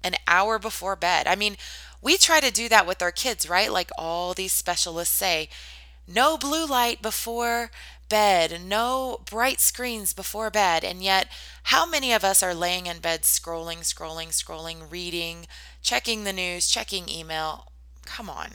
an 0.03 0.15
hour 0.27 0.57
before 0.57 0.95
bed. 0.95 1.27
I 1.27 1.35
mean, 1.35 1.55
we 2.01 2.17
try 2.17 2.39
to 2.39 2.51
do 2.51 2.67
that 2.69 2.87
with 2.87 3.01
our 3.01 3.11
kids, 3.11 3.49
right? 3.49 3.71
Like 3.71 3.91
all 3.97 4.33
these 4.33 4.53
specialists 4.53 5.15
say, 5.15 5.49
no 6.07 6.37
blue 6.37 6.65
light 6.65 7.01
before 7.01 7.71
bed, 8.09 8.61
no 8.63 9.21
bright 9.29 9.59
screens 9.59 10.13
before 10.13 10.49
bed. 10.51 10.83
And 10.83 11.03
yet, 11.03 11.27
how 11.63 11.85
many 11.85 12.13
of 12.13 12.23
us 12.23 12.43
are 12.43 12.53
laying 12.53 12.85
in 12.85 12.99
bed 12.99 13.21
scrolling, 13.21 13.79
scrolling, 13.79 14.29
scrolling, 14.29 14.91
reading, 14.91 15.47
checking 15.81 16.23
the 16.23 16.33
news, 16.33 16.67
checking 16.67 17.09
email? 17.09 17.71
Come 18.05 18.29
on. 18.29 18.49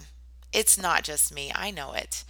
It's 0.52 0.78
not 0.78 1.04
just 1.04 1.32
me. 1.34 1.52
I 1.54 1.70
know 1.70 1.92
it. 1.92 2.24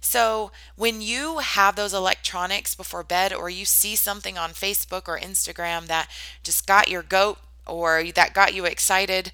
So, 0.00 0.52
when 0.76 1.00
you 1.00 1.38
have 1.38 1.74
those 1.74 1.92
electronics 1.92 2.74
before 2.74 3.02
bed, 3.02 3.32
or 3.32 3.50
you 3.50 3.64
see 3.64 3.96
something 3.96 4.38
on 4.38 4.50
Facebook 4.50 5.08
or 5.08 5.18
Instagram 5.18 5.86
that 5.86 6.08
just 6.42 6.66
got 6.66 6.88
your 6.88 7.02
goat 7.02 7.38
or 7.66 8.04
that 8.14 8.32
got 8.32 8.54
you 8.54 8.64
excited, 8.64 9.32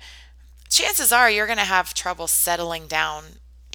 chances 0.70 1.12
are 1.12 1.30
you're 1.30 1.46
going 1.46 1.58
to 1.58 1.64
have 1.64 1.92
trouble 1.92 2.26
settling 2.26 2.86
down 2.86 3.24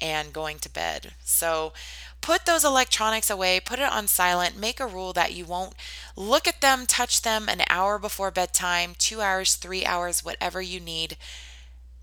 and 0.00 0.32
going 0.32 0.58
to 0.58 0.68
bed. 0.68 1.12
So, 1.22 1.72
put 2.20 2.46
those 2.46 2.64
electronics 2.64 3.30
away, 3.30 3.60
put 3.60 3.78
it 3.78 3.90
on 3.90 4.08
silent, 4.08 4.58
make 4.58 4.80
a 4.80 4.86
rule 4.86 5.12
that 5.12 5.32
you 5.32 5.44
won't 5.44 5.74
look 6.16 6.48
at 6.48 6.60
them, 6.60 6.86
touch 6.86 7.22
them 7.22 7.48
an 7.48 7.62
hour 7.70 7.98
before 7.98 8.30
bedtime, 8.30 8.94
two 8.98 9.20
hours, 9.20 9.54
three 9.54 9.84
hours, 9.84 10.24
whatever 10.24 10.60
you 10.60 10.80
need. 10.80 11.16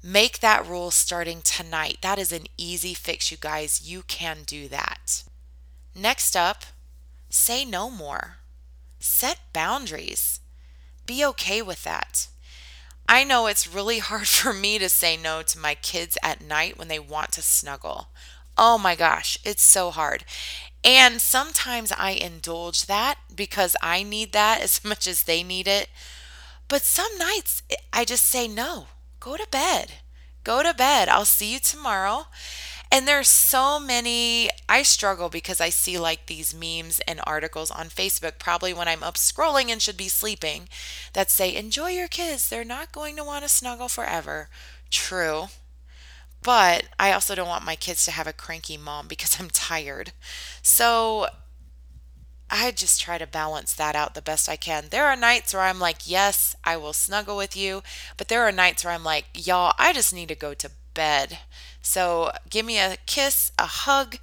Make 0.08 0.40
that 0.42 0.68
rule 0.68 0.92
starting 0.92 1.42
tonight. 1.42 1.98
That 2.04 2.20
is 2.20 2.32
an 2.32 2.46
easy 2.58 2.94
fix, 2.94 3.32
you 3.32 3.38
guys. 3.38 3.82
You 3.90 4.04
can 4.04 4.44
do 4.46 4.68
that. 4.68 5.24
Next 5.96 6.36
up, 6.38 6.66
say 7.28 7.66
no 7.66 7.90
more. 7.90 8.38
Set 9.00 9.40
boundaries. 9.52 10.42
Be 11.08 11.26
okay 11.26 11.60
with 11.64 11.82
that. 11.86 12.28
I 13.10 13.24
know 13.24 13.48
it's 13.48 13.66
really 13.68 13.98
hard 14.10 14.28
for 14.28 14.54
me 14.54 14.78
to 14.78 14.90
say 14.90 15.18
no 15.18 15.42
to 15.42 15.58
my 15.58 15.74
kids 15.74 16.20
at 16.22 16.40
night 16.40 16.78
when 16.78 16.88
they 16.88 17.00
want 17.00 17.32
to 17.32 17.42
snuggle. 17.42 18.10
Oh 18.56 18.78
my 18.78 18.94
gosh, 18.96 19.40
it's 19.44 19.64
so 19.64 19.90
hard. 19.90 20.24
And 20.84 21.20
sometimes 21.20 21.92
I 21.92 22.12
indulge 22.12 22.86
that 22.86 23.18
because 23.36 23.76
I 23.82 24.04
need 24.04 24.34
that 24.34 24.62
as 24.62 24.86
much 24.86 25.08
as 25.08 25.24
they 25.24 25.42
need 25.42 25.68
it. 25.68 25.90
But 26.68 26.84
some 26.84 27.18
nights 27.18 27.64
I 27.92 28.06
just 28.06 28.28
say 28.28 28.48
no 28.48 28.86
go 29.26 29.36
to 29.36 29.48
bed. 29.50 29.94
Go 30.44 30.62
to 30.62 30.74
bed. 30.74 31.10
I'll 31.10 31.26
see 31.26 31.52
you 31.54 31.60
tomorrow. 31.60 32.28
And 32.92 33.08
there's 33.08 33.28
so 33.28 33.80
many, 33.80 34.52
I 34.70 34.84
struggle 34.84 35.30
because 35.30 35.60
I 35.60 35.70
see 35.70 35.98
like 35.98 36.28
these 36.28 36.54
memes 36.54 37.02
and 37.08 37.20
articles 37.24 37.72
on 37.72 37.88
Facebook, 37.88 38.38
probably 38.38 38.72
when 38.72 38.88
I'm 38.88 39.02
up 39.02 39.16
scrolling 39.16 39.70
and 39.70 39.82
should 39.82 39.98
be 39.98 40.08
sleeping, 40.08 40.70
that 41.14 41.32
say, 41.32 41.56
Enjoy 41.56 41.90
your 41.90 42.08
kids. 42.08 42.48
They're 42.48 42.64
not 42.64 42.92
going 42.92 43.16
to 43.16 43.24
want 43.24 43.44
to 43.44 43.50
snuggle 43.50 43.90
forever. 43.90 44.50
True. 44.92 45.48
But 46.44 46.86
I 47.00 47.12
also 47.12 47.34
don't 47.34 47.48
want 47.48 47.66
my 47.66 47.76
kids 47.76 48.06
to 48.06 48.12
have 48.12 48.28
a 48.28 48.34
cranky 48.34 48.78
mom 48.78 49.08
because 49.08 49.40
I'm 49.40 49.50
tired. 49.50 50.12
So 50.62 51.30
I 52.50 52.72
just 52.72 53.02
try 53.02 53.18
to 53.18 53.26
balance 53.28 53.74
that 53.74 53.96
out 53.96 54.14
the 54.14 54.22
best 54.22 54.48
I 54.48 54.56
can. 54.56 54.86
There 54.90 55.08
are 55.08 55.16
nights 55.16 55.54
where 55.54 55.64
I'm 55.64 55.80
like, 55.80 56.08
yes, 56.10 56.56
I 56.64 56.78
will 56.78 56.94
snuggle 56.94 57.38
with 57.38 57.56
you. 57.56 57.82
But 58.18 58.28
there 58.28 58.44
are 58.44 58.52
nights 58.52 58.84
where 58.84 58.94
I'm 58.94 59.04
like, 59.04 59.26
y'all, 59.34 59.74
I 59.80 59.94
just 59.94 60.14
need 60.14 60.30
to 60.30 60.36
go 60.36 60.54
to 60.54 60.72
bed. 60.94 61.40
So 61.82 62.32
give 62.50 62.66
me 62.66 62.78
a 62.78 62.98
kiss, 63.06 63.52
a 63.58 63.66
hug, 63.66 64.18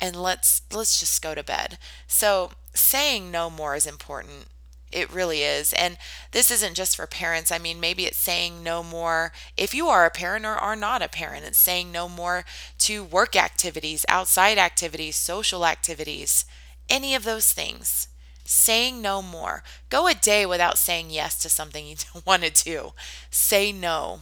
and 0.00 0.16
let's 0.16 0.62
let's 0.72 0.98
just 1.00 1.22
go 1.22 1.34
to 1.34 1.42
bed. 1.42 1.78
So 2.06 2.52
saying 2.74 3.30
no 3.30 3.50
more 3.50 3.74
is 3.74 3.86
important. 3.86 4.46
It 4.92 5.12
really 5.12 5.42
is. 5.42 5.72
And 5.72 5.98
this 6.30 6.52
isn't 6.52 6.74
just 6.74 6.94
for 6.94 7.06
parents. 7.08 7.50
I 7.50 7.58
mean, 7.58 7.80
maybe 7.80 8.04
it's 8.04 8.16
saying 8.16 8.62
no 8.62 8.84
more 8.84 9.32
if 9.56 9.74
you 9.74 9.88
are 9.88 10.06
a 10.06 10.10
parent 10.10 10.44
or 10.46 10.54
are 10.54 10.76
not 10.76 11.02
a 11.02 11.08
parent. 11.08 11.44
It's 11.44 11.58
saying 11.58 11.90
no 11.90 12.08
more 12.08 12.44
to 12.78 13.02
work 13.02 13.34
activities, 13.34 14.06
outside 14.08 14.56
activities, 14.56 15.16
social 15.16 15.66
activities 15.66 16.44
any 16.88 17.14
of 17.14 17.24
those 17.24 17.52
things. 17.52 18.08
Saying 18.44 19.00
no 19.00 19.22
more. 19.22 19.62
Go 19.88 20.06
a 20.06 20.14
day 20.14 20.44
without 20.44 20.76
saying 20.78 21.10
yes 21.10 21.38
to 21.42 21.48
something 21.48 21.86
you 21.86 21.96
don't 22.12 22.26
want 22.26 22.42
to 22.44 22.64
do. 22.64 22.92
Say 23.30 23.72
no. 23.72 24.20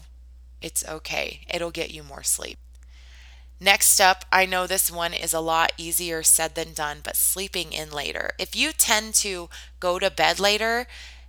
It's 0.61 0.87
okay. 0.88 1.40
It'll 1.52 1.73
get 1.73 1.92
you 1.92 2.02
more 2.02 2.23
sleep. 2.23 2.59
Next 3.61 4.00
up, 4.00 4.25
I 4.33 4.45
know 4.45 4.66
this 4.66 4.90
one 4.90 5.14
is 5.14 5.33
a 5.33 5.40
lot 5.40 5.73
easier 5.78 6.23
said 6.25 6.54
than 6.57 6.73
done, 6.73 6.99
but 7.04 7.16
sleeping 7.16 7.73
in 7.73 7.90
later. 7.92 8.33
If 8.38 8.57
you 8.57 8.73
tend 8.73 9.14
to 9.16 9.49
go 9.78 10.00
to 10.00 10.11
bed 10.11 10.40
later, 10.40 10.87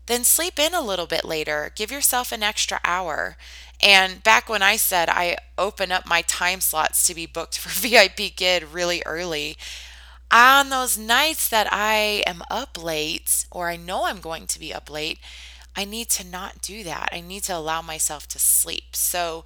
then 0.07 0.23
sleep 0.23 0.57
in 0.59 0.73
a 0.73 0.81
little 0.81 1.05
bit 1.05 1.23
later. 1.23 1.71
Give 1.75 1.91
yourself 1.91 2.31
an 2.31 2.41
extra 2.41 2.79
hour. 2.83 3.37
And 3.81 4.23
back 4.23 4.49
when 4.49 4.63
I 4.63 4.77
said 4.77 5.09
I 5.09 5.37
open 5.57 5.91
up 5.91 6.07
my 6.07 6.21
time 6.23 6.59
slots 6.59 7.05
to 7.07 7.13
be 7.13 7.27
booked 7.27 7.57
for 7.59 7.69
VIP 7.87 8.35
Kid 8.35 8.63
really 8.63 9.03
early, 9.05 9.55
on 10.33 10.69
those 10.69 10.97
nights 10.97 11.47
that 11.49 11.67
I 11.71 12.23
am 12.25 12.43
up 12.49 12.81
late 12.81 13.45
or 13.51 13.69
I 13.69 13.75
know 13.75 14.05
I'm 14.05 14.19
going 14.19 14.47
to 14.47 14.59
be 14.59 14.73
up 14.73 14.89
late, 14.89 15.19
I 15.75 15.85
need 15.85 16.09
to 16.11 16.27
not 16.27 16.61
do 16.61 16.83
that. 16.83 17.09
I 17.11 17.21
need 17.21 17.43
to 17.43 17.55
allow 17.55 17.81
myself 17.81 18.27
to 18.29 18.39
sleep. 18.39 18.95
So 18.95 19.45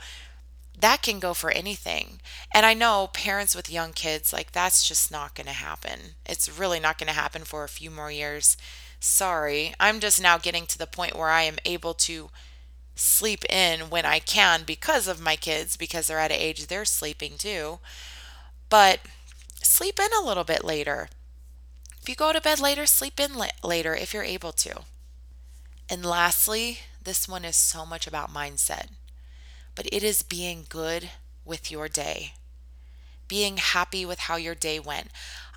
that 0.80 1.02
can 1.02 1.20
go 1.20 1.34
for 1.34 1.52
anything. 1.52 2.22
And 2.54 2.66
I 2.66 2.74
know 2.74 3.10
parents 3.14 3.56
with 3.56 3.70
young 3.70 3.94
kids, 3.94 4.32
like 4.32 4.52
that's 4.52 4.88
just 4.88 5.12
not 5.12 5.36
going 5.36 5.48
to 5.48 5.54
happen. 5.54 6.00
It's 6.26 6.58
really 6.58 6.80
not 6.80 6.98
going 6.98 7.08
to 7.08 7.14
happen 7.14 7.44
for 7.44 7.64
a 7.64 7.70
few 7.70 7.92
more 7.92 8.12
years. 8.12 8.56
Sorry. 9.00 9.74
I'm 9.80 10.00
just 10.00 10.22
now 10.22 10.38
getting 10.38 10.66
to 10.68 10.78
the 10.78 10.88
point 10.88 11.18
where 11.18 11.30
I 11.30 11.44
am 11.44 11.58
able 11.66 11.94
to 11.96 12.30
sleep 12.96 13.46
in 13.50 13.90
when 13.90 14.06
I 14.06 14.20
can 14.20 14.64
because 14.66 15.08
of 15.08 15.22
my 15.22 15.36
kids, 15.36 15.78
because 15.78 16.08
they're 16.08 16.20
at 16.20 16.32
an 16.32 16.38
age 16.38 16.68
they're 16.68 16.86
sleeping 16.86 17.34
too. 17.38 17.80
But 18.70 19.00
sleep 19.62 20.00
in 20.00 20.10
a 20.14 20.26
little 20.26 20.44
bit 20.44 20.64
later. 20.64 21.10
If 22.02 22.10
you 22.10 22.16
go 22.16 22.34
to 22.34 22.42
bed 22.42 22.60
later, 22.60 22.86
sleep 22.86 23.20
in 23.20 23.36
la- 23.36 23.48
later 23.64 23.96
if 23.96 24.14
you're 24.14 24.24
able 24.24 24.52
to. 24.54 24.82
And 25.90 26.06
lastly, 26.06 26.80
this 27.04 27.28
one 27.28 27.46
is 27.46 27.56
so 27.56 27.86
much 27.86 28.08
about 28.08 28.34
mindset, 28.34 28.88
but 29.76 29.88
it 29.92 30.04
is 30.04 30.24
being 30.24 30.66
good 30.70 31.12
with 31.46 31.72
your 31.72 31.88
day, 31.88 32.34
being 33.28 33.58
happy 33.58 34.06
with 34.06 34.20
how 34.20 34.36
your 34.36 34.56
day 34.56 34.80
went. 34.80 35.10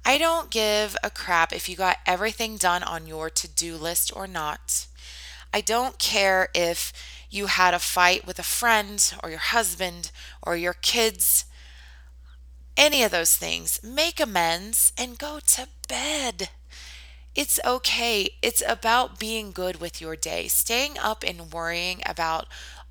I 0.05 0.19
don't 0.19 0.51
give 0.51 0.97
a 1.03 1.11
crap 1.11 1.53
if 1.53 1.69
you 1.69 1.77
got 1.77 1.99
everything 2.07 2.57
done 2.57 2.83
on 2.83 3.07
your 3.07 3.31
to 3.31 3.49
do 3.49 3.77
list 3.77 4.15
or 4.15 4.27
not. 4.27 4.87
I 5.53 5.61
don't 5.61 5.99
care 5.99 6.49
if 6.55 6.93
you 7.31 7.47
had 7.47 7.75
a 7.75 7.79
fight 7.79 8.27
with 8.27 8.39
a 8.39 8.45
friend 8.45 9.13
or 9.23 9.31
your 9.31 9.39
husband 9.41 10.11
or 10.43 10.57
your 10.57 10.75
kids 10.75 11.45
any 12.81 13.03
of 13.05 13.13
those 13.13 13.37
things, 13.37 13.79
make 13.85 14.19
amends 14.21 14.93
and 14.97 15.19
go 15.19 15.39
to 15.39 15.69
bed. 15.87 16.49
It's 17.35 17.61
okay. 17.65 18.31
It's 18.43 18.63
about 18.67 19.19
being 19.21 19.53
good 19.53 19.81
with 19.81 20.01
your 20.01 20.17
day. 20.17 20.49
Staying 20.49 20.99
up 20.99 21.23
and 21.25 21.53
worrying 21.53 22.03
about 22.07 22.47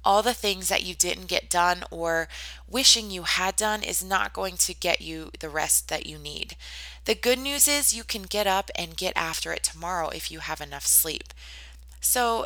all 0.06 0.24
the 0.24 0.34
things 0.34 0.70
that 0.70 0.84
you 0.84 0.96
didn't 0.96 1.28
get 1.28 1.50
done 1.50 1.84
or 1.92 2.30
wishing 2.68 3.12
you 3.12 3.24
had 3.24 3.56
done 3.58 3.84
is 3.84 4.04
not 4.04 4.32
going 4.32 4.56
to 4.58 4.74
get 4.74 5.02
you 5.02 5.32
the 5.40 5.50
rest 5.50 5.90
that 5.90 6.06
you 6.06 6.18
need. 6.18 6.56
The 7.06 7.16
good 7.16 7.40
news 7.40 7.68
is 7.68 7.94
you 7.94 8.04
can 8.06 8.24
get 8.24 8.48
up 8.48 8.72
and 8.76 8.96
get 8.96 9.14
after 9.18 9.52
it 9.52 9.64
tomorrow 9.64 10.10
if 10.10 10.32
you 10.32 10.40
have 10.40 10.62
enough 10.62 10.86
sleep. 10.86 11.34
So 12.00 12.46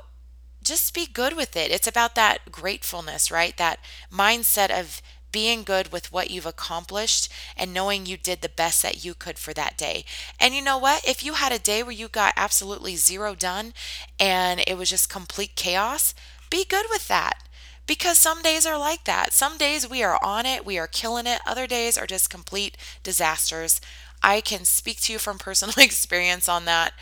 just 0.64 0.94
be 0.94 1.06
good 1.06 1.36
with 1.36 1.56
it. 1.58 1.72
It's 1.72 1.88
about 1.88 2.16
that 2.16 2.52
gratefulness, 2.52 3.30
right? 3.32 3.56
That 3.58 3.80
mindset 4.12 4.70
of 4.78 5.02
being 5.34 5.64
good 5.64 5.92
with 5.92 6.14
what 6.14 6.32
you've 6.32 6.46
accomplished 6.46 7.28
and 7.58 7.74
knowing 7.74 8.06
you 8.06 8.16
did 8.16 8.40
the 8.40 8.48
best 8.48 8.82
that 8.84 9.04
you 9.04 9.14
could 9.14 9.38
for 9.38 9.54
that 9.54 9.78
day. 9.78 10.06
And 10.40 10.54
you 10.56 10.62
know 10.62 10.78
what? 10.78 11.06
If 11.06 11.26
you 11.26 11.34
had 11.34 11.52
a 11.52 11.60
day 11.60 11.84
where 11.84 11.92
you 11.92 12.08
got 12.08 12.34
absolutely 12.38 12.96
zero 12.96 13.36
done 13.36 13.74
and 14.18 14.64
it 14.66 14.78
was 14.78 14.90
just 14.90 15.10
complete 15.10 15.58
chaos, 15.58 16.16
be 16.50 16.64
good 16.64 16.86
with 16.90 17.10
that. 17.10 17.44
Because 17.86 18.18
some 18.18 18.42
days 18.42 18.66
are 18.66 18.78
like 18.78 19.04
that. 19.04 19.34
Some 19.34 19.58
days 19.58 19.90
we 19.90 20.04
are 20.04 20.18
on 20.24 20.46
it, 20.46 20.66
we 20.66 20.78
are 20.78 20.88
killing 20.88 21.28
it. 21.28 21.42
Other 21.46 21.68
days 21.68 21.98
are 21.98 22.08
just 22.08 22.30
complete 22.30 22.78
disasters. 23.04 23.82
I 24.22 24.40
can 24.40 24.64
speak 24.64 25.02
to 25.02 25.12
you 25.12 25.20
from 25.20 25.38
personal 25.40 25.76
experience 25.78 26.48
on 26.48 26.64
that 26.64 26.94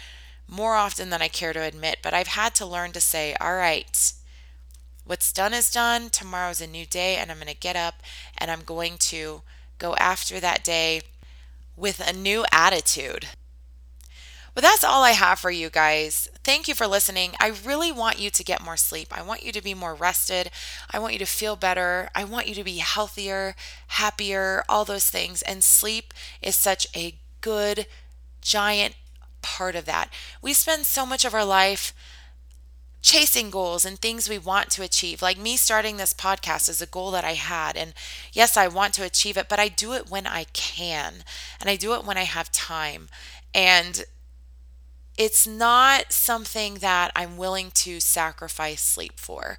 more 0.47 0.75
often 0.75 1.09
than 1.09 1.21
I 1.21 1.27
care 1.27 1.53
to 1.53 1.61
admit, 1.61 1.99
but 2.03 2.13
I've 2.13 2.27
had 2.27 2.55
to 2.55 2.65
learn 2.65 2.91
to 2.93 3.01
say, 3.01 3.35
all 3.39 3.55
right, 3.55 4.13
What's 5.05 5.33
done 5.33 5.53
is 5.53 5.71
done. 5.71 6.09
Tomorrow's 6.09 6.61
a 6.61 6.67
new 6.67 6.85
day, 6.85 7.17
and 7.17 7.31
I'm 7.31 7.37
going 7.37 7.47
to 7.47 7.55
get 7.55 7.75
up 7.75 7.95
and 8.37 8.49
I'm 8.49 8.61
going 8.61 8.97
to 8.99 9.41
go 9.77 9.95
after 9.95 10.39
that 10.39 10.63
day 10.63 11.01
with 11.75 11.99
a 11.99 12.13
new 12.13 12.45
attitude. 12.51 13.27
But 14.53 14.63
that's 14.63 14.83
all 14.83 15.03
I 15.03 15.11
have 15.11 15.39
for 15.39 15.49
you 15.49 15.69
guys. 15.69 16.27
Thank 16.43 16.67
you 16.67 16.75
for 16.75 16.85
listening. 16.85 17.33
I 17.39 17.47
really 17.47 17.91
want 17.91 18.19
you 18.19 18.29
to 18.29 18.43
get 18.43 18.63
more 18.63 18.75
sleep. 18.75 19.07
I 19.11 19.21
want 19.21 19.43
you 19.43 19.51
to 19.53 19.61
be 19.61 19.73
more 19.73 19.95
rested. 19.95 20.51
I 20.91 20.99
want 20.99 21.13
you 21.13 21.19
to 21.19 21.25
feel 21.25 21.55
better. 21.55 22.09
I 22.13 22.25
want 22.25 22.47
you 22.47 22.55
to 22.55 22.63
be 22.63 22.77
healthier, 22.77 23.55
happier, 23.87 24.63
all 24.67 24.83
those 24.83 25.09
things. 25.09 25.41
And 25.41 25.63
sleep 25.63 26.13
is 26.41 26.55
such 26.55 26.85
a 26.95 27.15
good, 27.39 27.87
giant 28.41 28.95
part 29.41 29.75
of 29.75 29.85
that. 29.85 30.09
We 30.41 30.53
spend 30.53 30.85
so 30.85 31.05
much 31.05 31.23
of 31.23 31.33
our 31.33 31.45
life 31.45 31.93
chasing 33.01 33.49
goals 33.49 33.85
and 33.85 33.99
things 33.99 34.29
we 34.29 34.37
want 34.37 34.69
to 34.71 34.83
achieve. 34.83 35.21
Like 35.21 35.37
me 35.37 35.57
starting 35.57 35.97
this 35.97 36.13
podcast 36.13 36.69
is 36.69 36.81
a 36.81 36.85
goal 36.85 37.11
that 37.11 37.23
I 37.23 37.33
had. 37.33 37.75
And 37.75 37.93
yes, 38.31 38.57
I 38.57 38.67
want 38.67 38.93
to 38.95 39.03
achieve 39.03 39.37
it, 39.37 39.49
but 39.49 39.59
I 39.59 39.67
do 39.67 39.93
it 39.93 40.09
when 40.09 40.27
I 40.27 40.45
can 40.53 41.23
and 41.59 41.69
I 41.69 41.75
do 41.75 41.93
it 41.93 42.05
when 42.05 42.17
I 42.17 42.23
have 42.23 42.51
time. 42.51 43.09
And 43.53 44.05
it's 45.17 45.45
not 45.45 46.11
something 46.11 46.75
that 46.75 47.11
I'm 47.15 47.37
willing 47.37 47.71
to 47.75 47.99
sacrifice 47.99 48.81
sleep 48.81 49.19
for. 49.19 49.57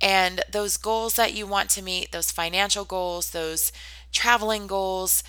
And 0.00 0.42
those 0.50 0.76
goals 0.76 1.14
that 1.16 1.32
you 1.34 1.46
want 1.46 1.70
to 1.70 1.82
meet, 1.82 2.12
those 2.12 2.30
financial 2.30 2.84
goals, 2.84 3.30
those 3.30 3.72
traveling 4.12 4.66
goals, 4.66 5.22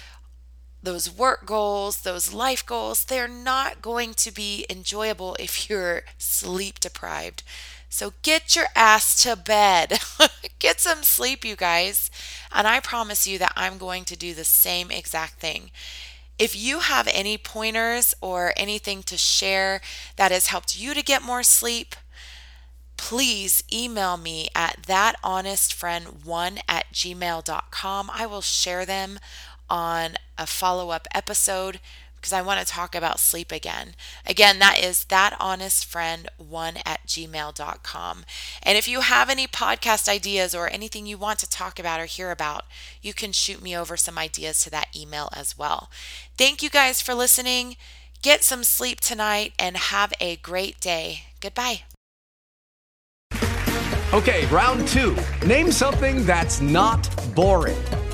those 0.83 1.09
work 1.09 1.45
goals, 1.45 2.01
those 2.01 2.33
life 2.33 2.65
goals, 2.65 3.05
they're 3.05 3.27
not 3.27 3.81
going 3.81 4.13
to 4.15 4.31
be 4.31 4.65
enjoyable 4.69 5.35
if 5.39 5.69
you're 5.69 6.03
sleep 6.17 6.79
deprived. 6.79 7.41
So 7.89 8.13
get 8.21 8.55
your 8.55 8.65
ass 8.75 9.21
to 9.23 9.35
bed. 9.35 9.99
get 10.59 10.81
some 10.81 11.03
sleep, 11.03 11.45
you 11.45 11.55
guys. 11.55 12.11
And 12.51 12.67
I 12.67 12.79
promise 12.79 13.25
you 13.25 13.37
that 13.39 13.53
I'm 13.55 13.77
going 13.77 14.03
to 14.05 14.17
do 14.17 14.33
the 14.33 14.43
same 14.43 14.91
exact 14.91 15.39
thing. 15.39 15.71
If 16.39 16.55
you 16.55 16.79
have 16.79 17.07
any 17.11 17.37
pointers 17.37 18.15
or 18.19 18.51
anything 18.57 19.03
to 19.03 19.17
share 19.17 19.79
that 20.15 20.31
has 20.31 20.47
helped 20.47 20.77
you 20.77 20.93
to 20.95 21.03
get 21.03 21.21
more 21.21 21.43
sleep, 21.43 21.95
please 22.97 23.63
email 23.71 24.17
me 24.17 24.47
at 24.55 24.81
thathonestfriend1 24.83 26.59
at 26.67 26.91
gmail.com. 26.91 28.11
I 28.11 28.25
will 28.25 28.41
share 28.41 28.85
them 28.85 29.19
on 29.69 30.15
a 30.37 30.45
follow 30.45 30.89
up 30.89 31.07
episode 31.13 31.79
because 32.23 32.31
I 32.31 32.41
want 32.41 32.61
to 32.61 32.65
talk 32.65 32.95
about 32.95 33.19
sleep 33.19 33.51
again. 33.51 33.95
Again, 34.25 34.57
that 34.59 34.81
is 34.81 35.05
thathonestfriend1 35.09 36.81
at 36.85 37.05
gmail.com. 37.05 38.25
And 38.63 38.77
if 38.77 38.87
you 38.87 39.01
have 39.01 39.29
any 39.29 39.45
podcast 39.45 40.07
ideas 40.07 40.55
or 40.55 40.69
anything 40.69 41.05
you 41.05 41.17
want 41.17 41.39
to 41.39 41.49
talk 41.49 41.79
about 41.79 41.99
or 41.99 42.05
hear 42.05 42.31
about, 42.31 42.63
you 43.01 43.13
can 43.13 43.33
shoot 43.33 43.61
me 43.61 43.75
over 43.75 43.97
some 43.97 44.17
ideas 44.17 44.63
to 44.63 44.69
that 44.69 44.87
email 44.95 45.27
as 45.35 45.57
well. 45.57 45.89
Thank 46.37 46.63
you 46.63 46.69
guys 46.69 47.01
for 47.01 47.13
listening. 47.13 47.75
Get 48.21 48.41
some 48.41 48.63
sleep 48.63 49.01
tonight 49.01 49.51
and 49.59 49.75
have 49.75 50.13
a 50.21 50.37
great 50.37 50.79
day. 50.79 51.23
Goodbye. 51.41 51.81
Okay, 54.13 54.45
round 54.45 54.87
two. 54.87 55.17
Name 55.45 55.73
something 55.73 56.25
that's 56.25 56.61
not 56.61 57.09
boring. 57.35 57.75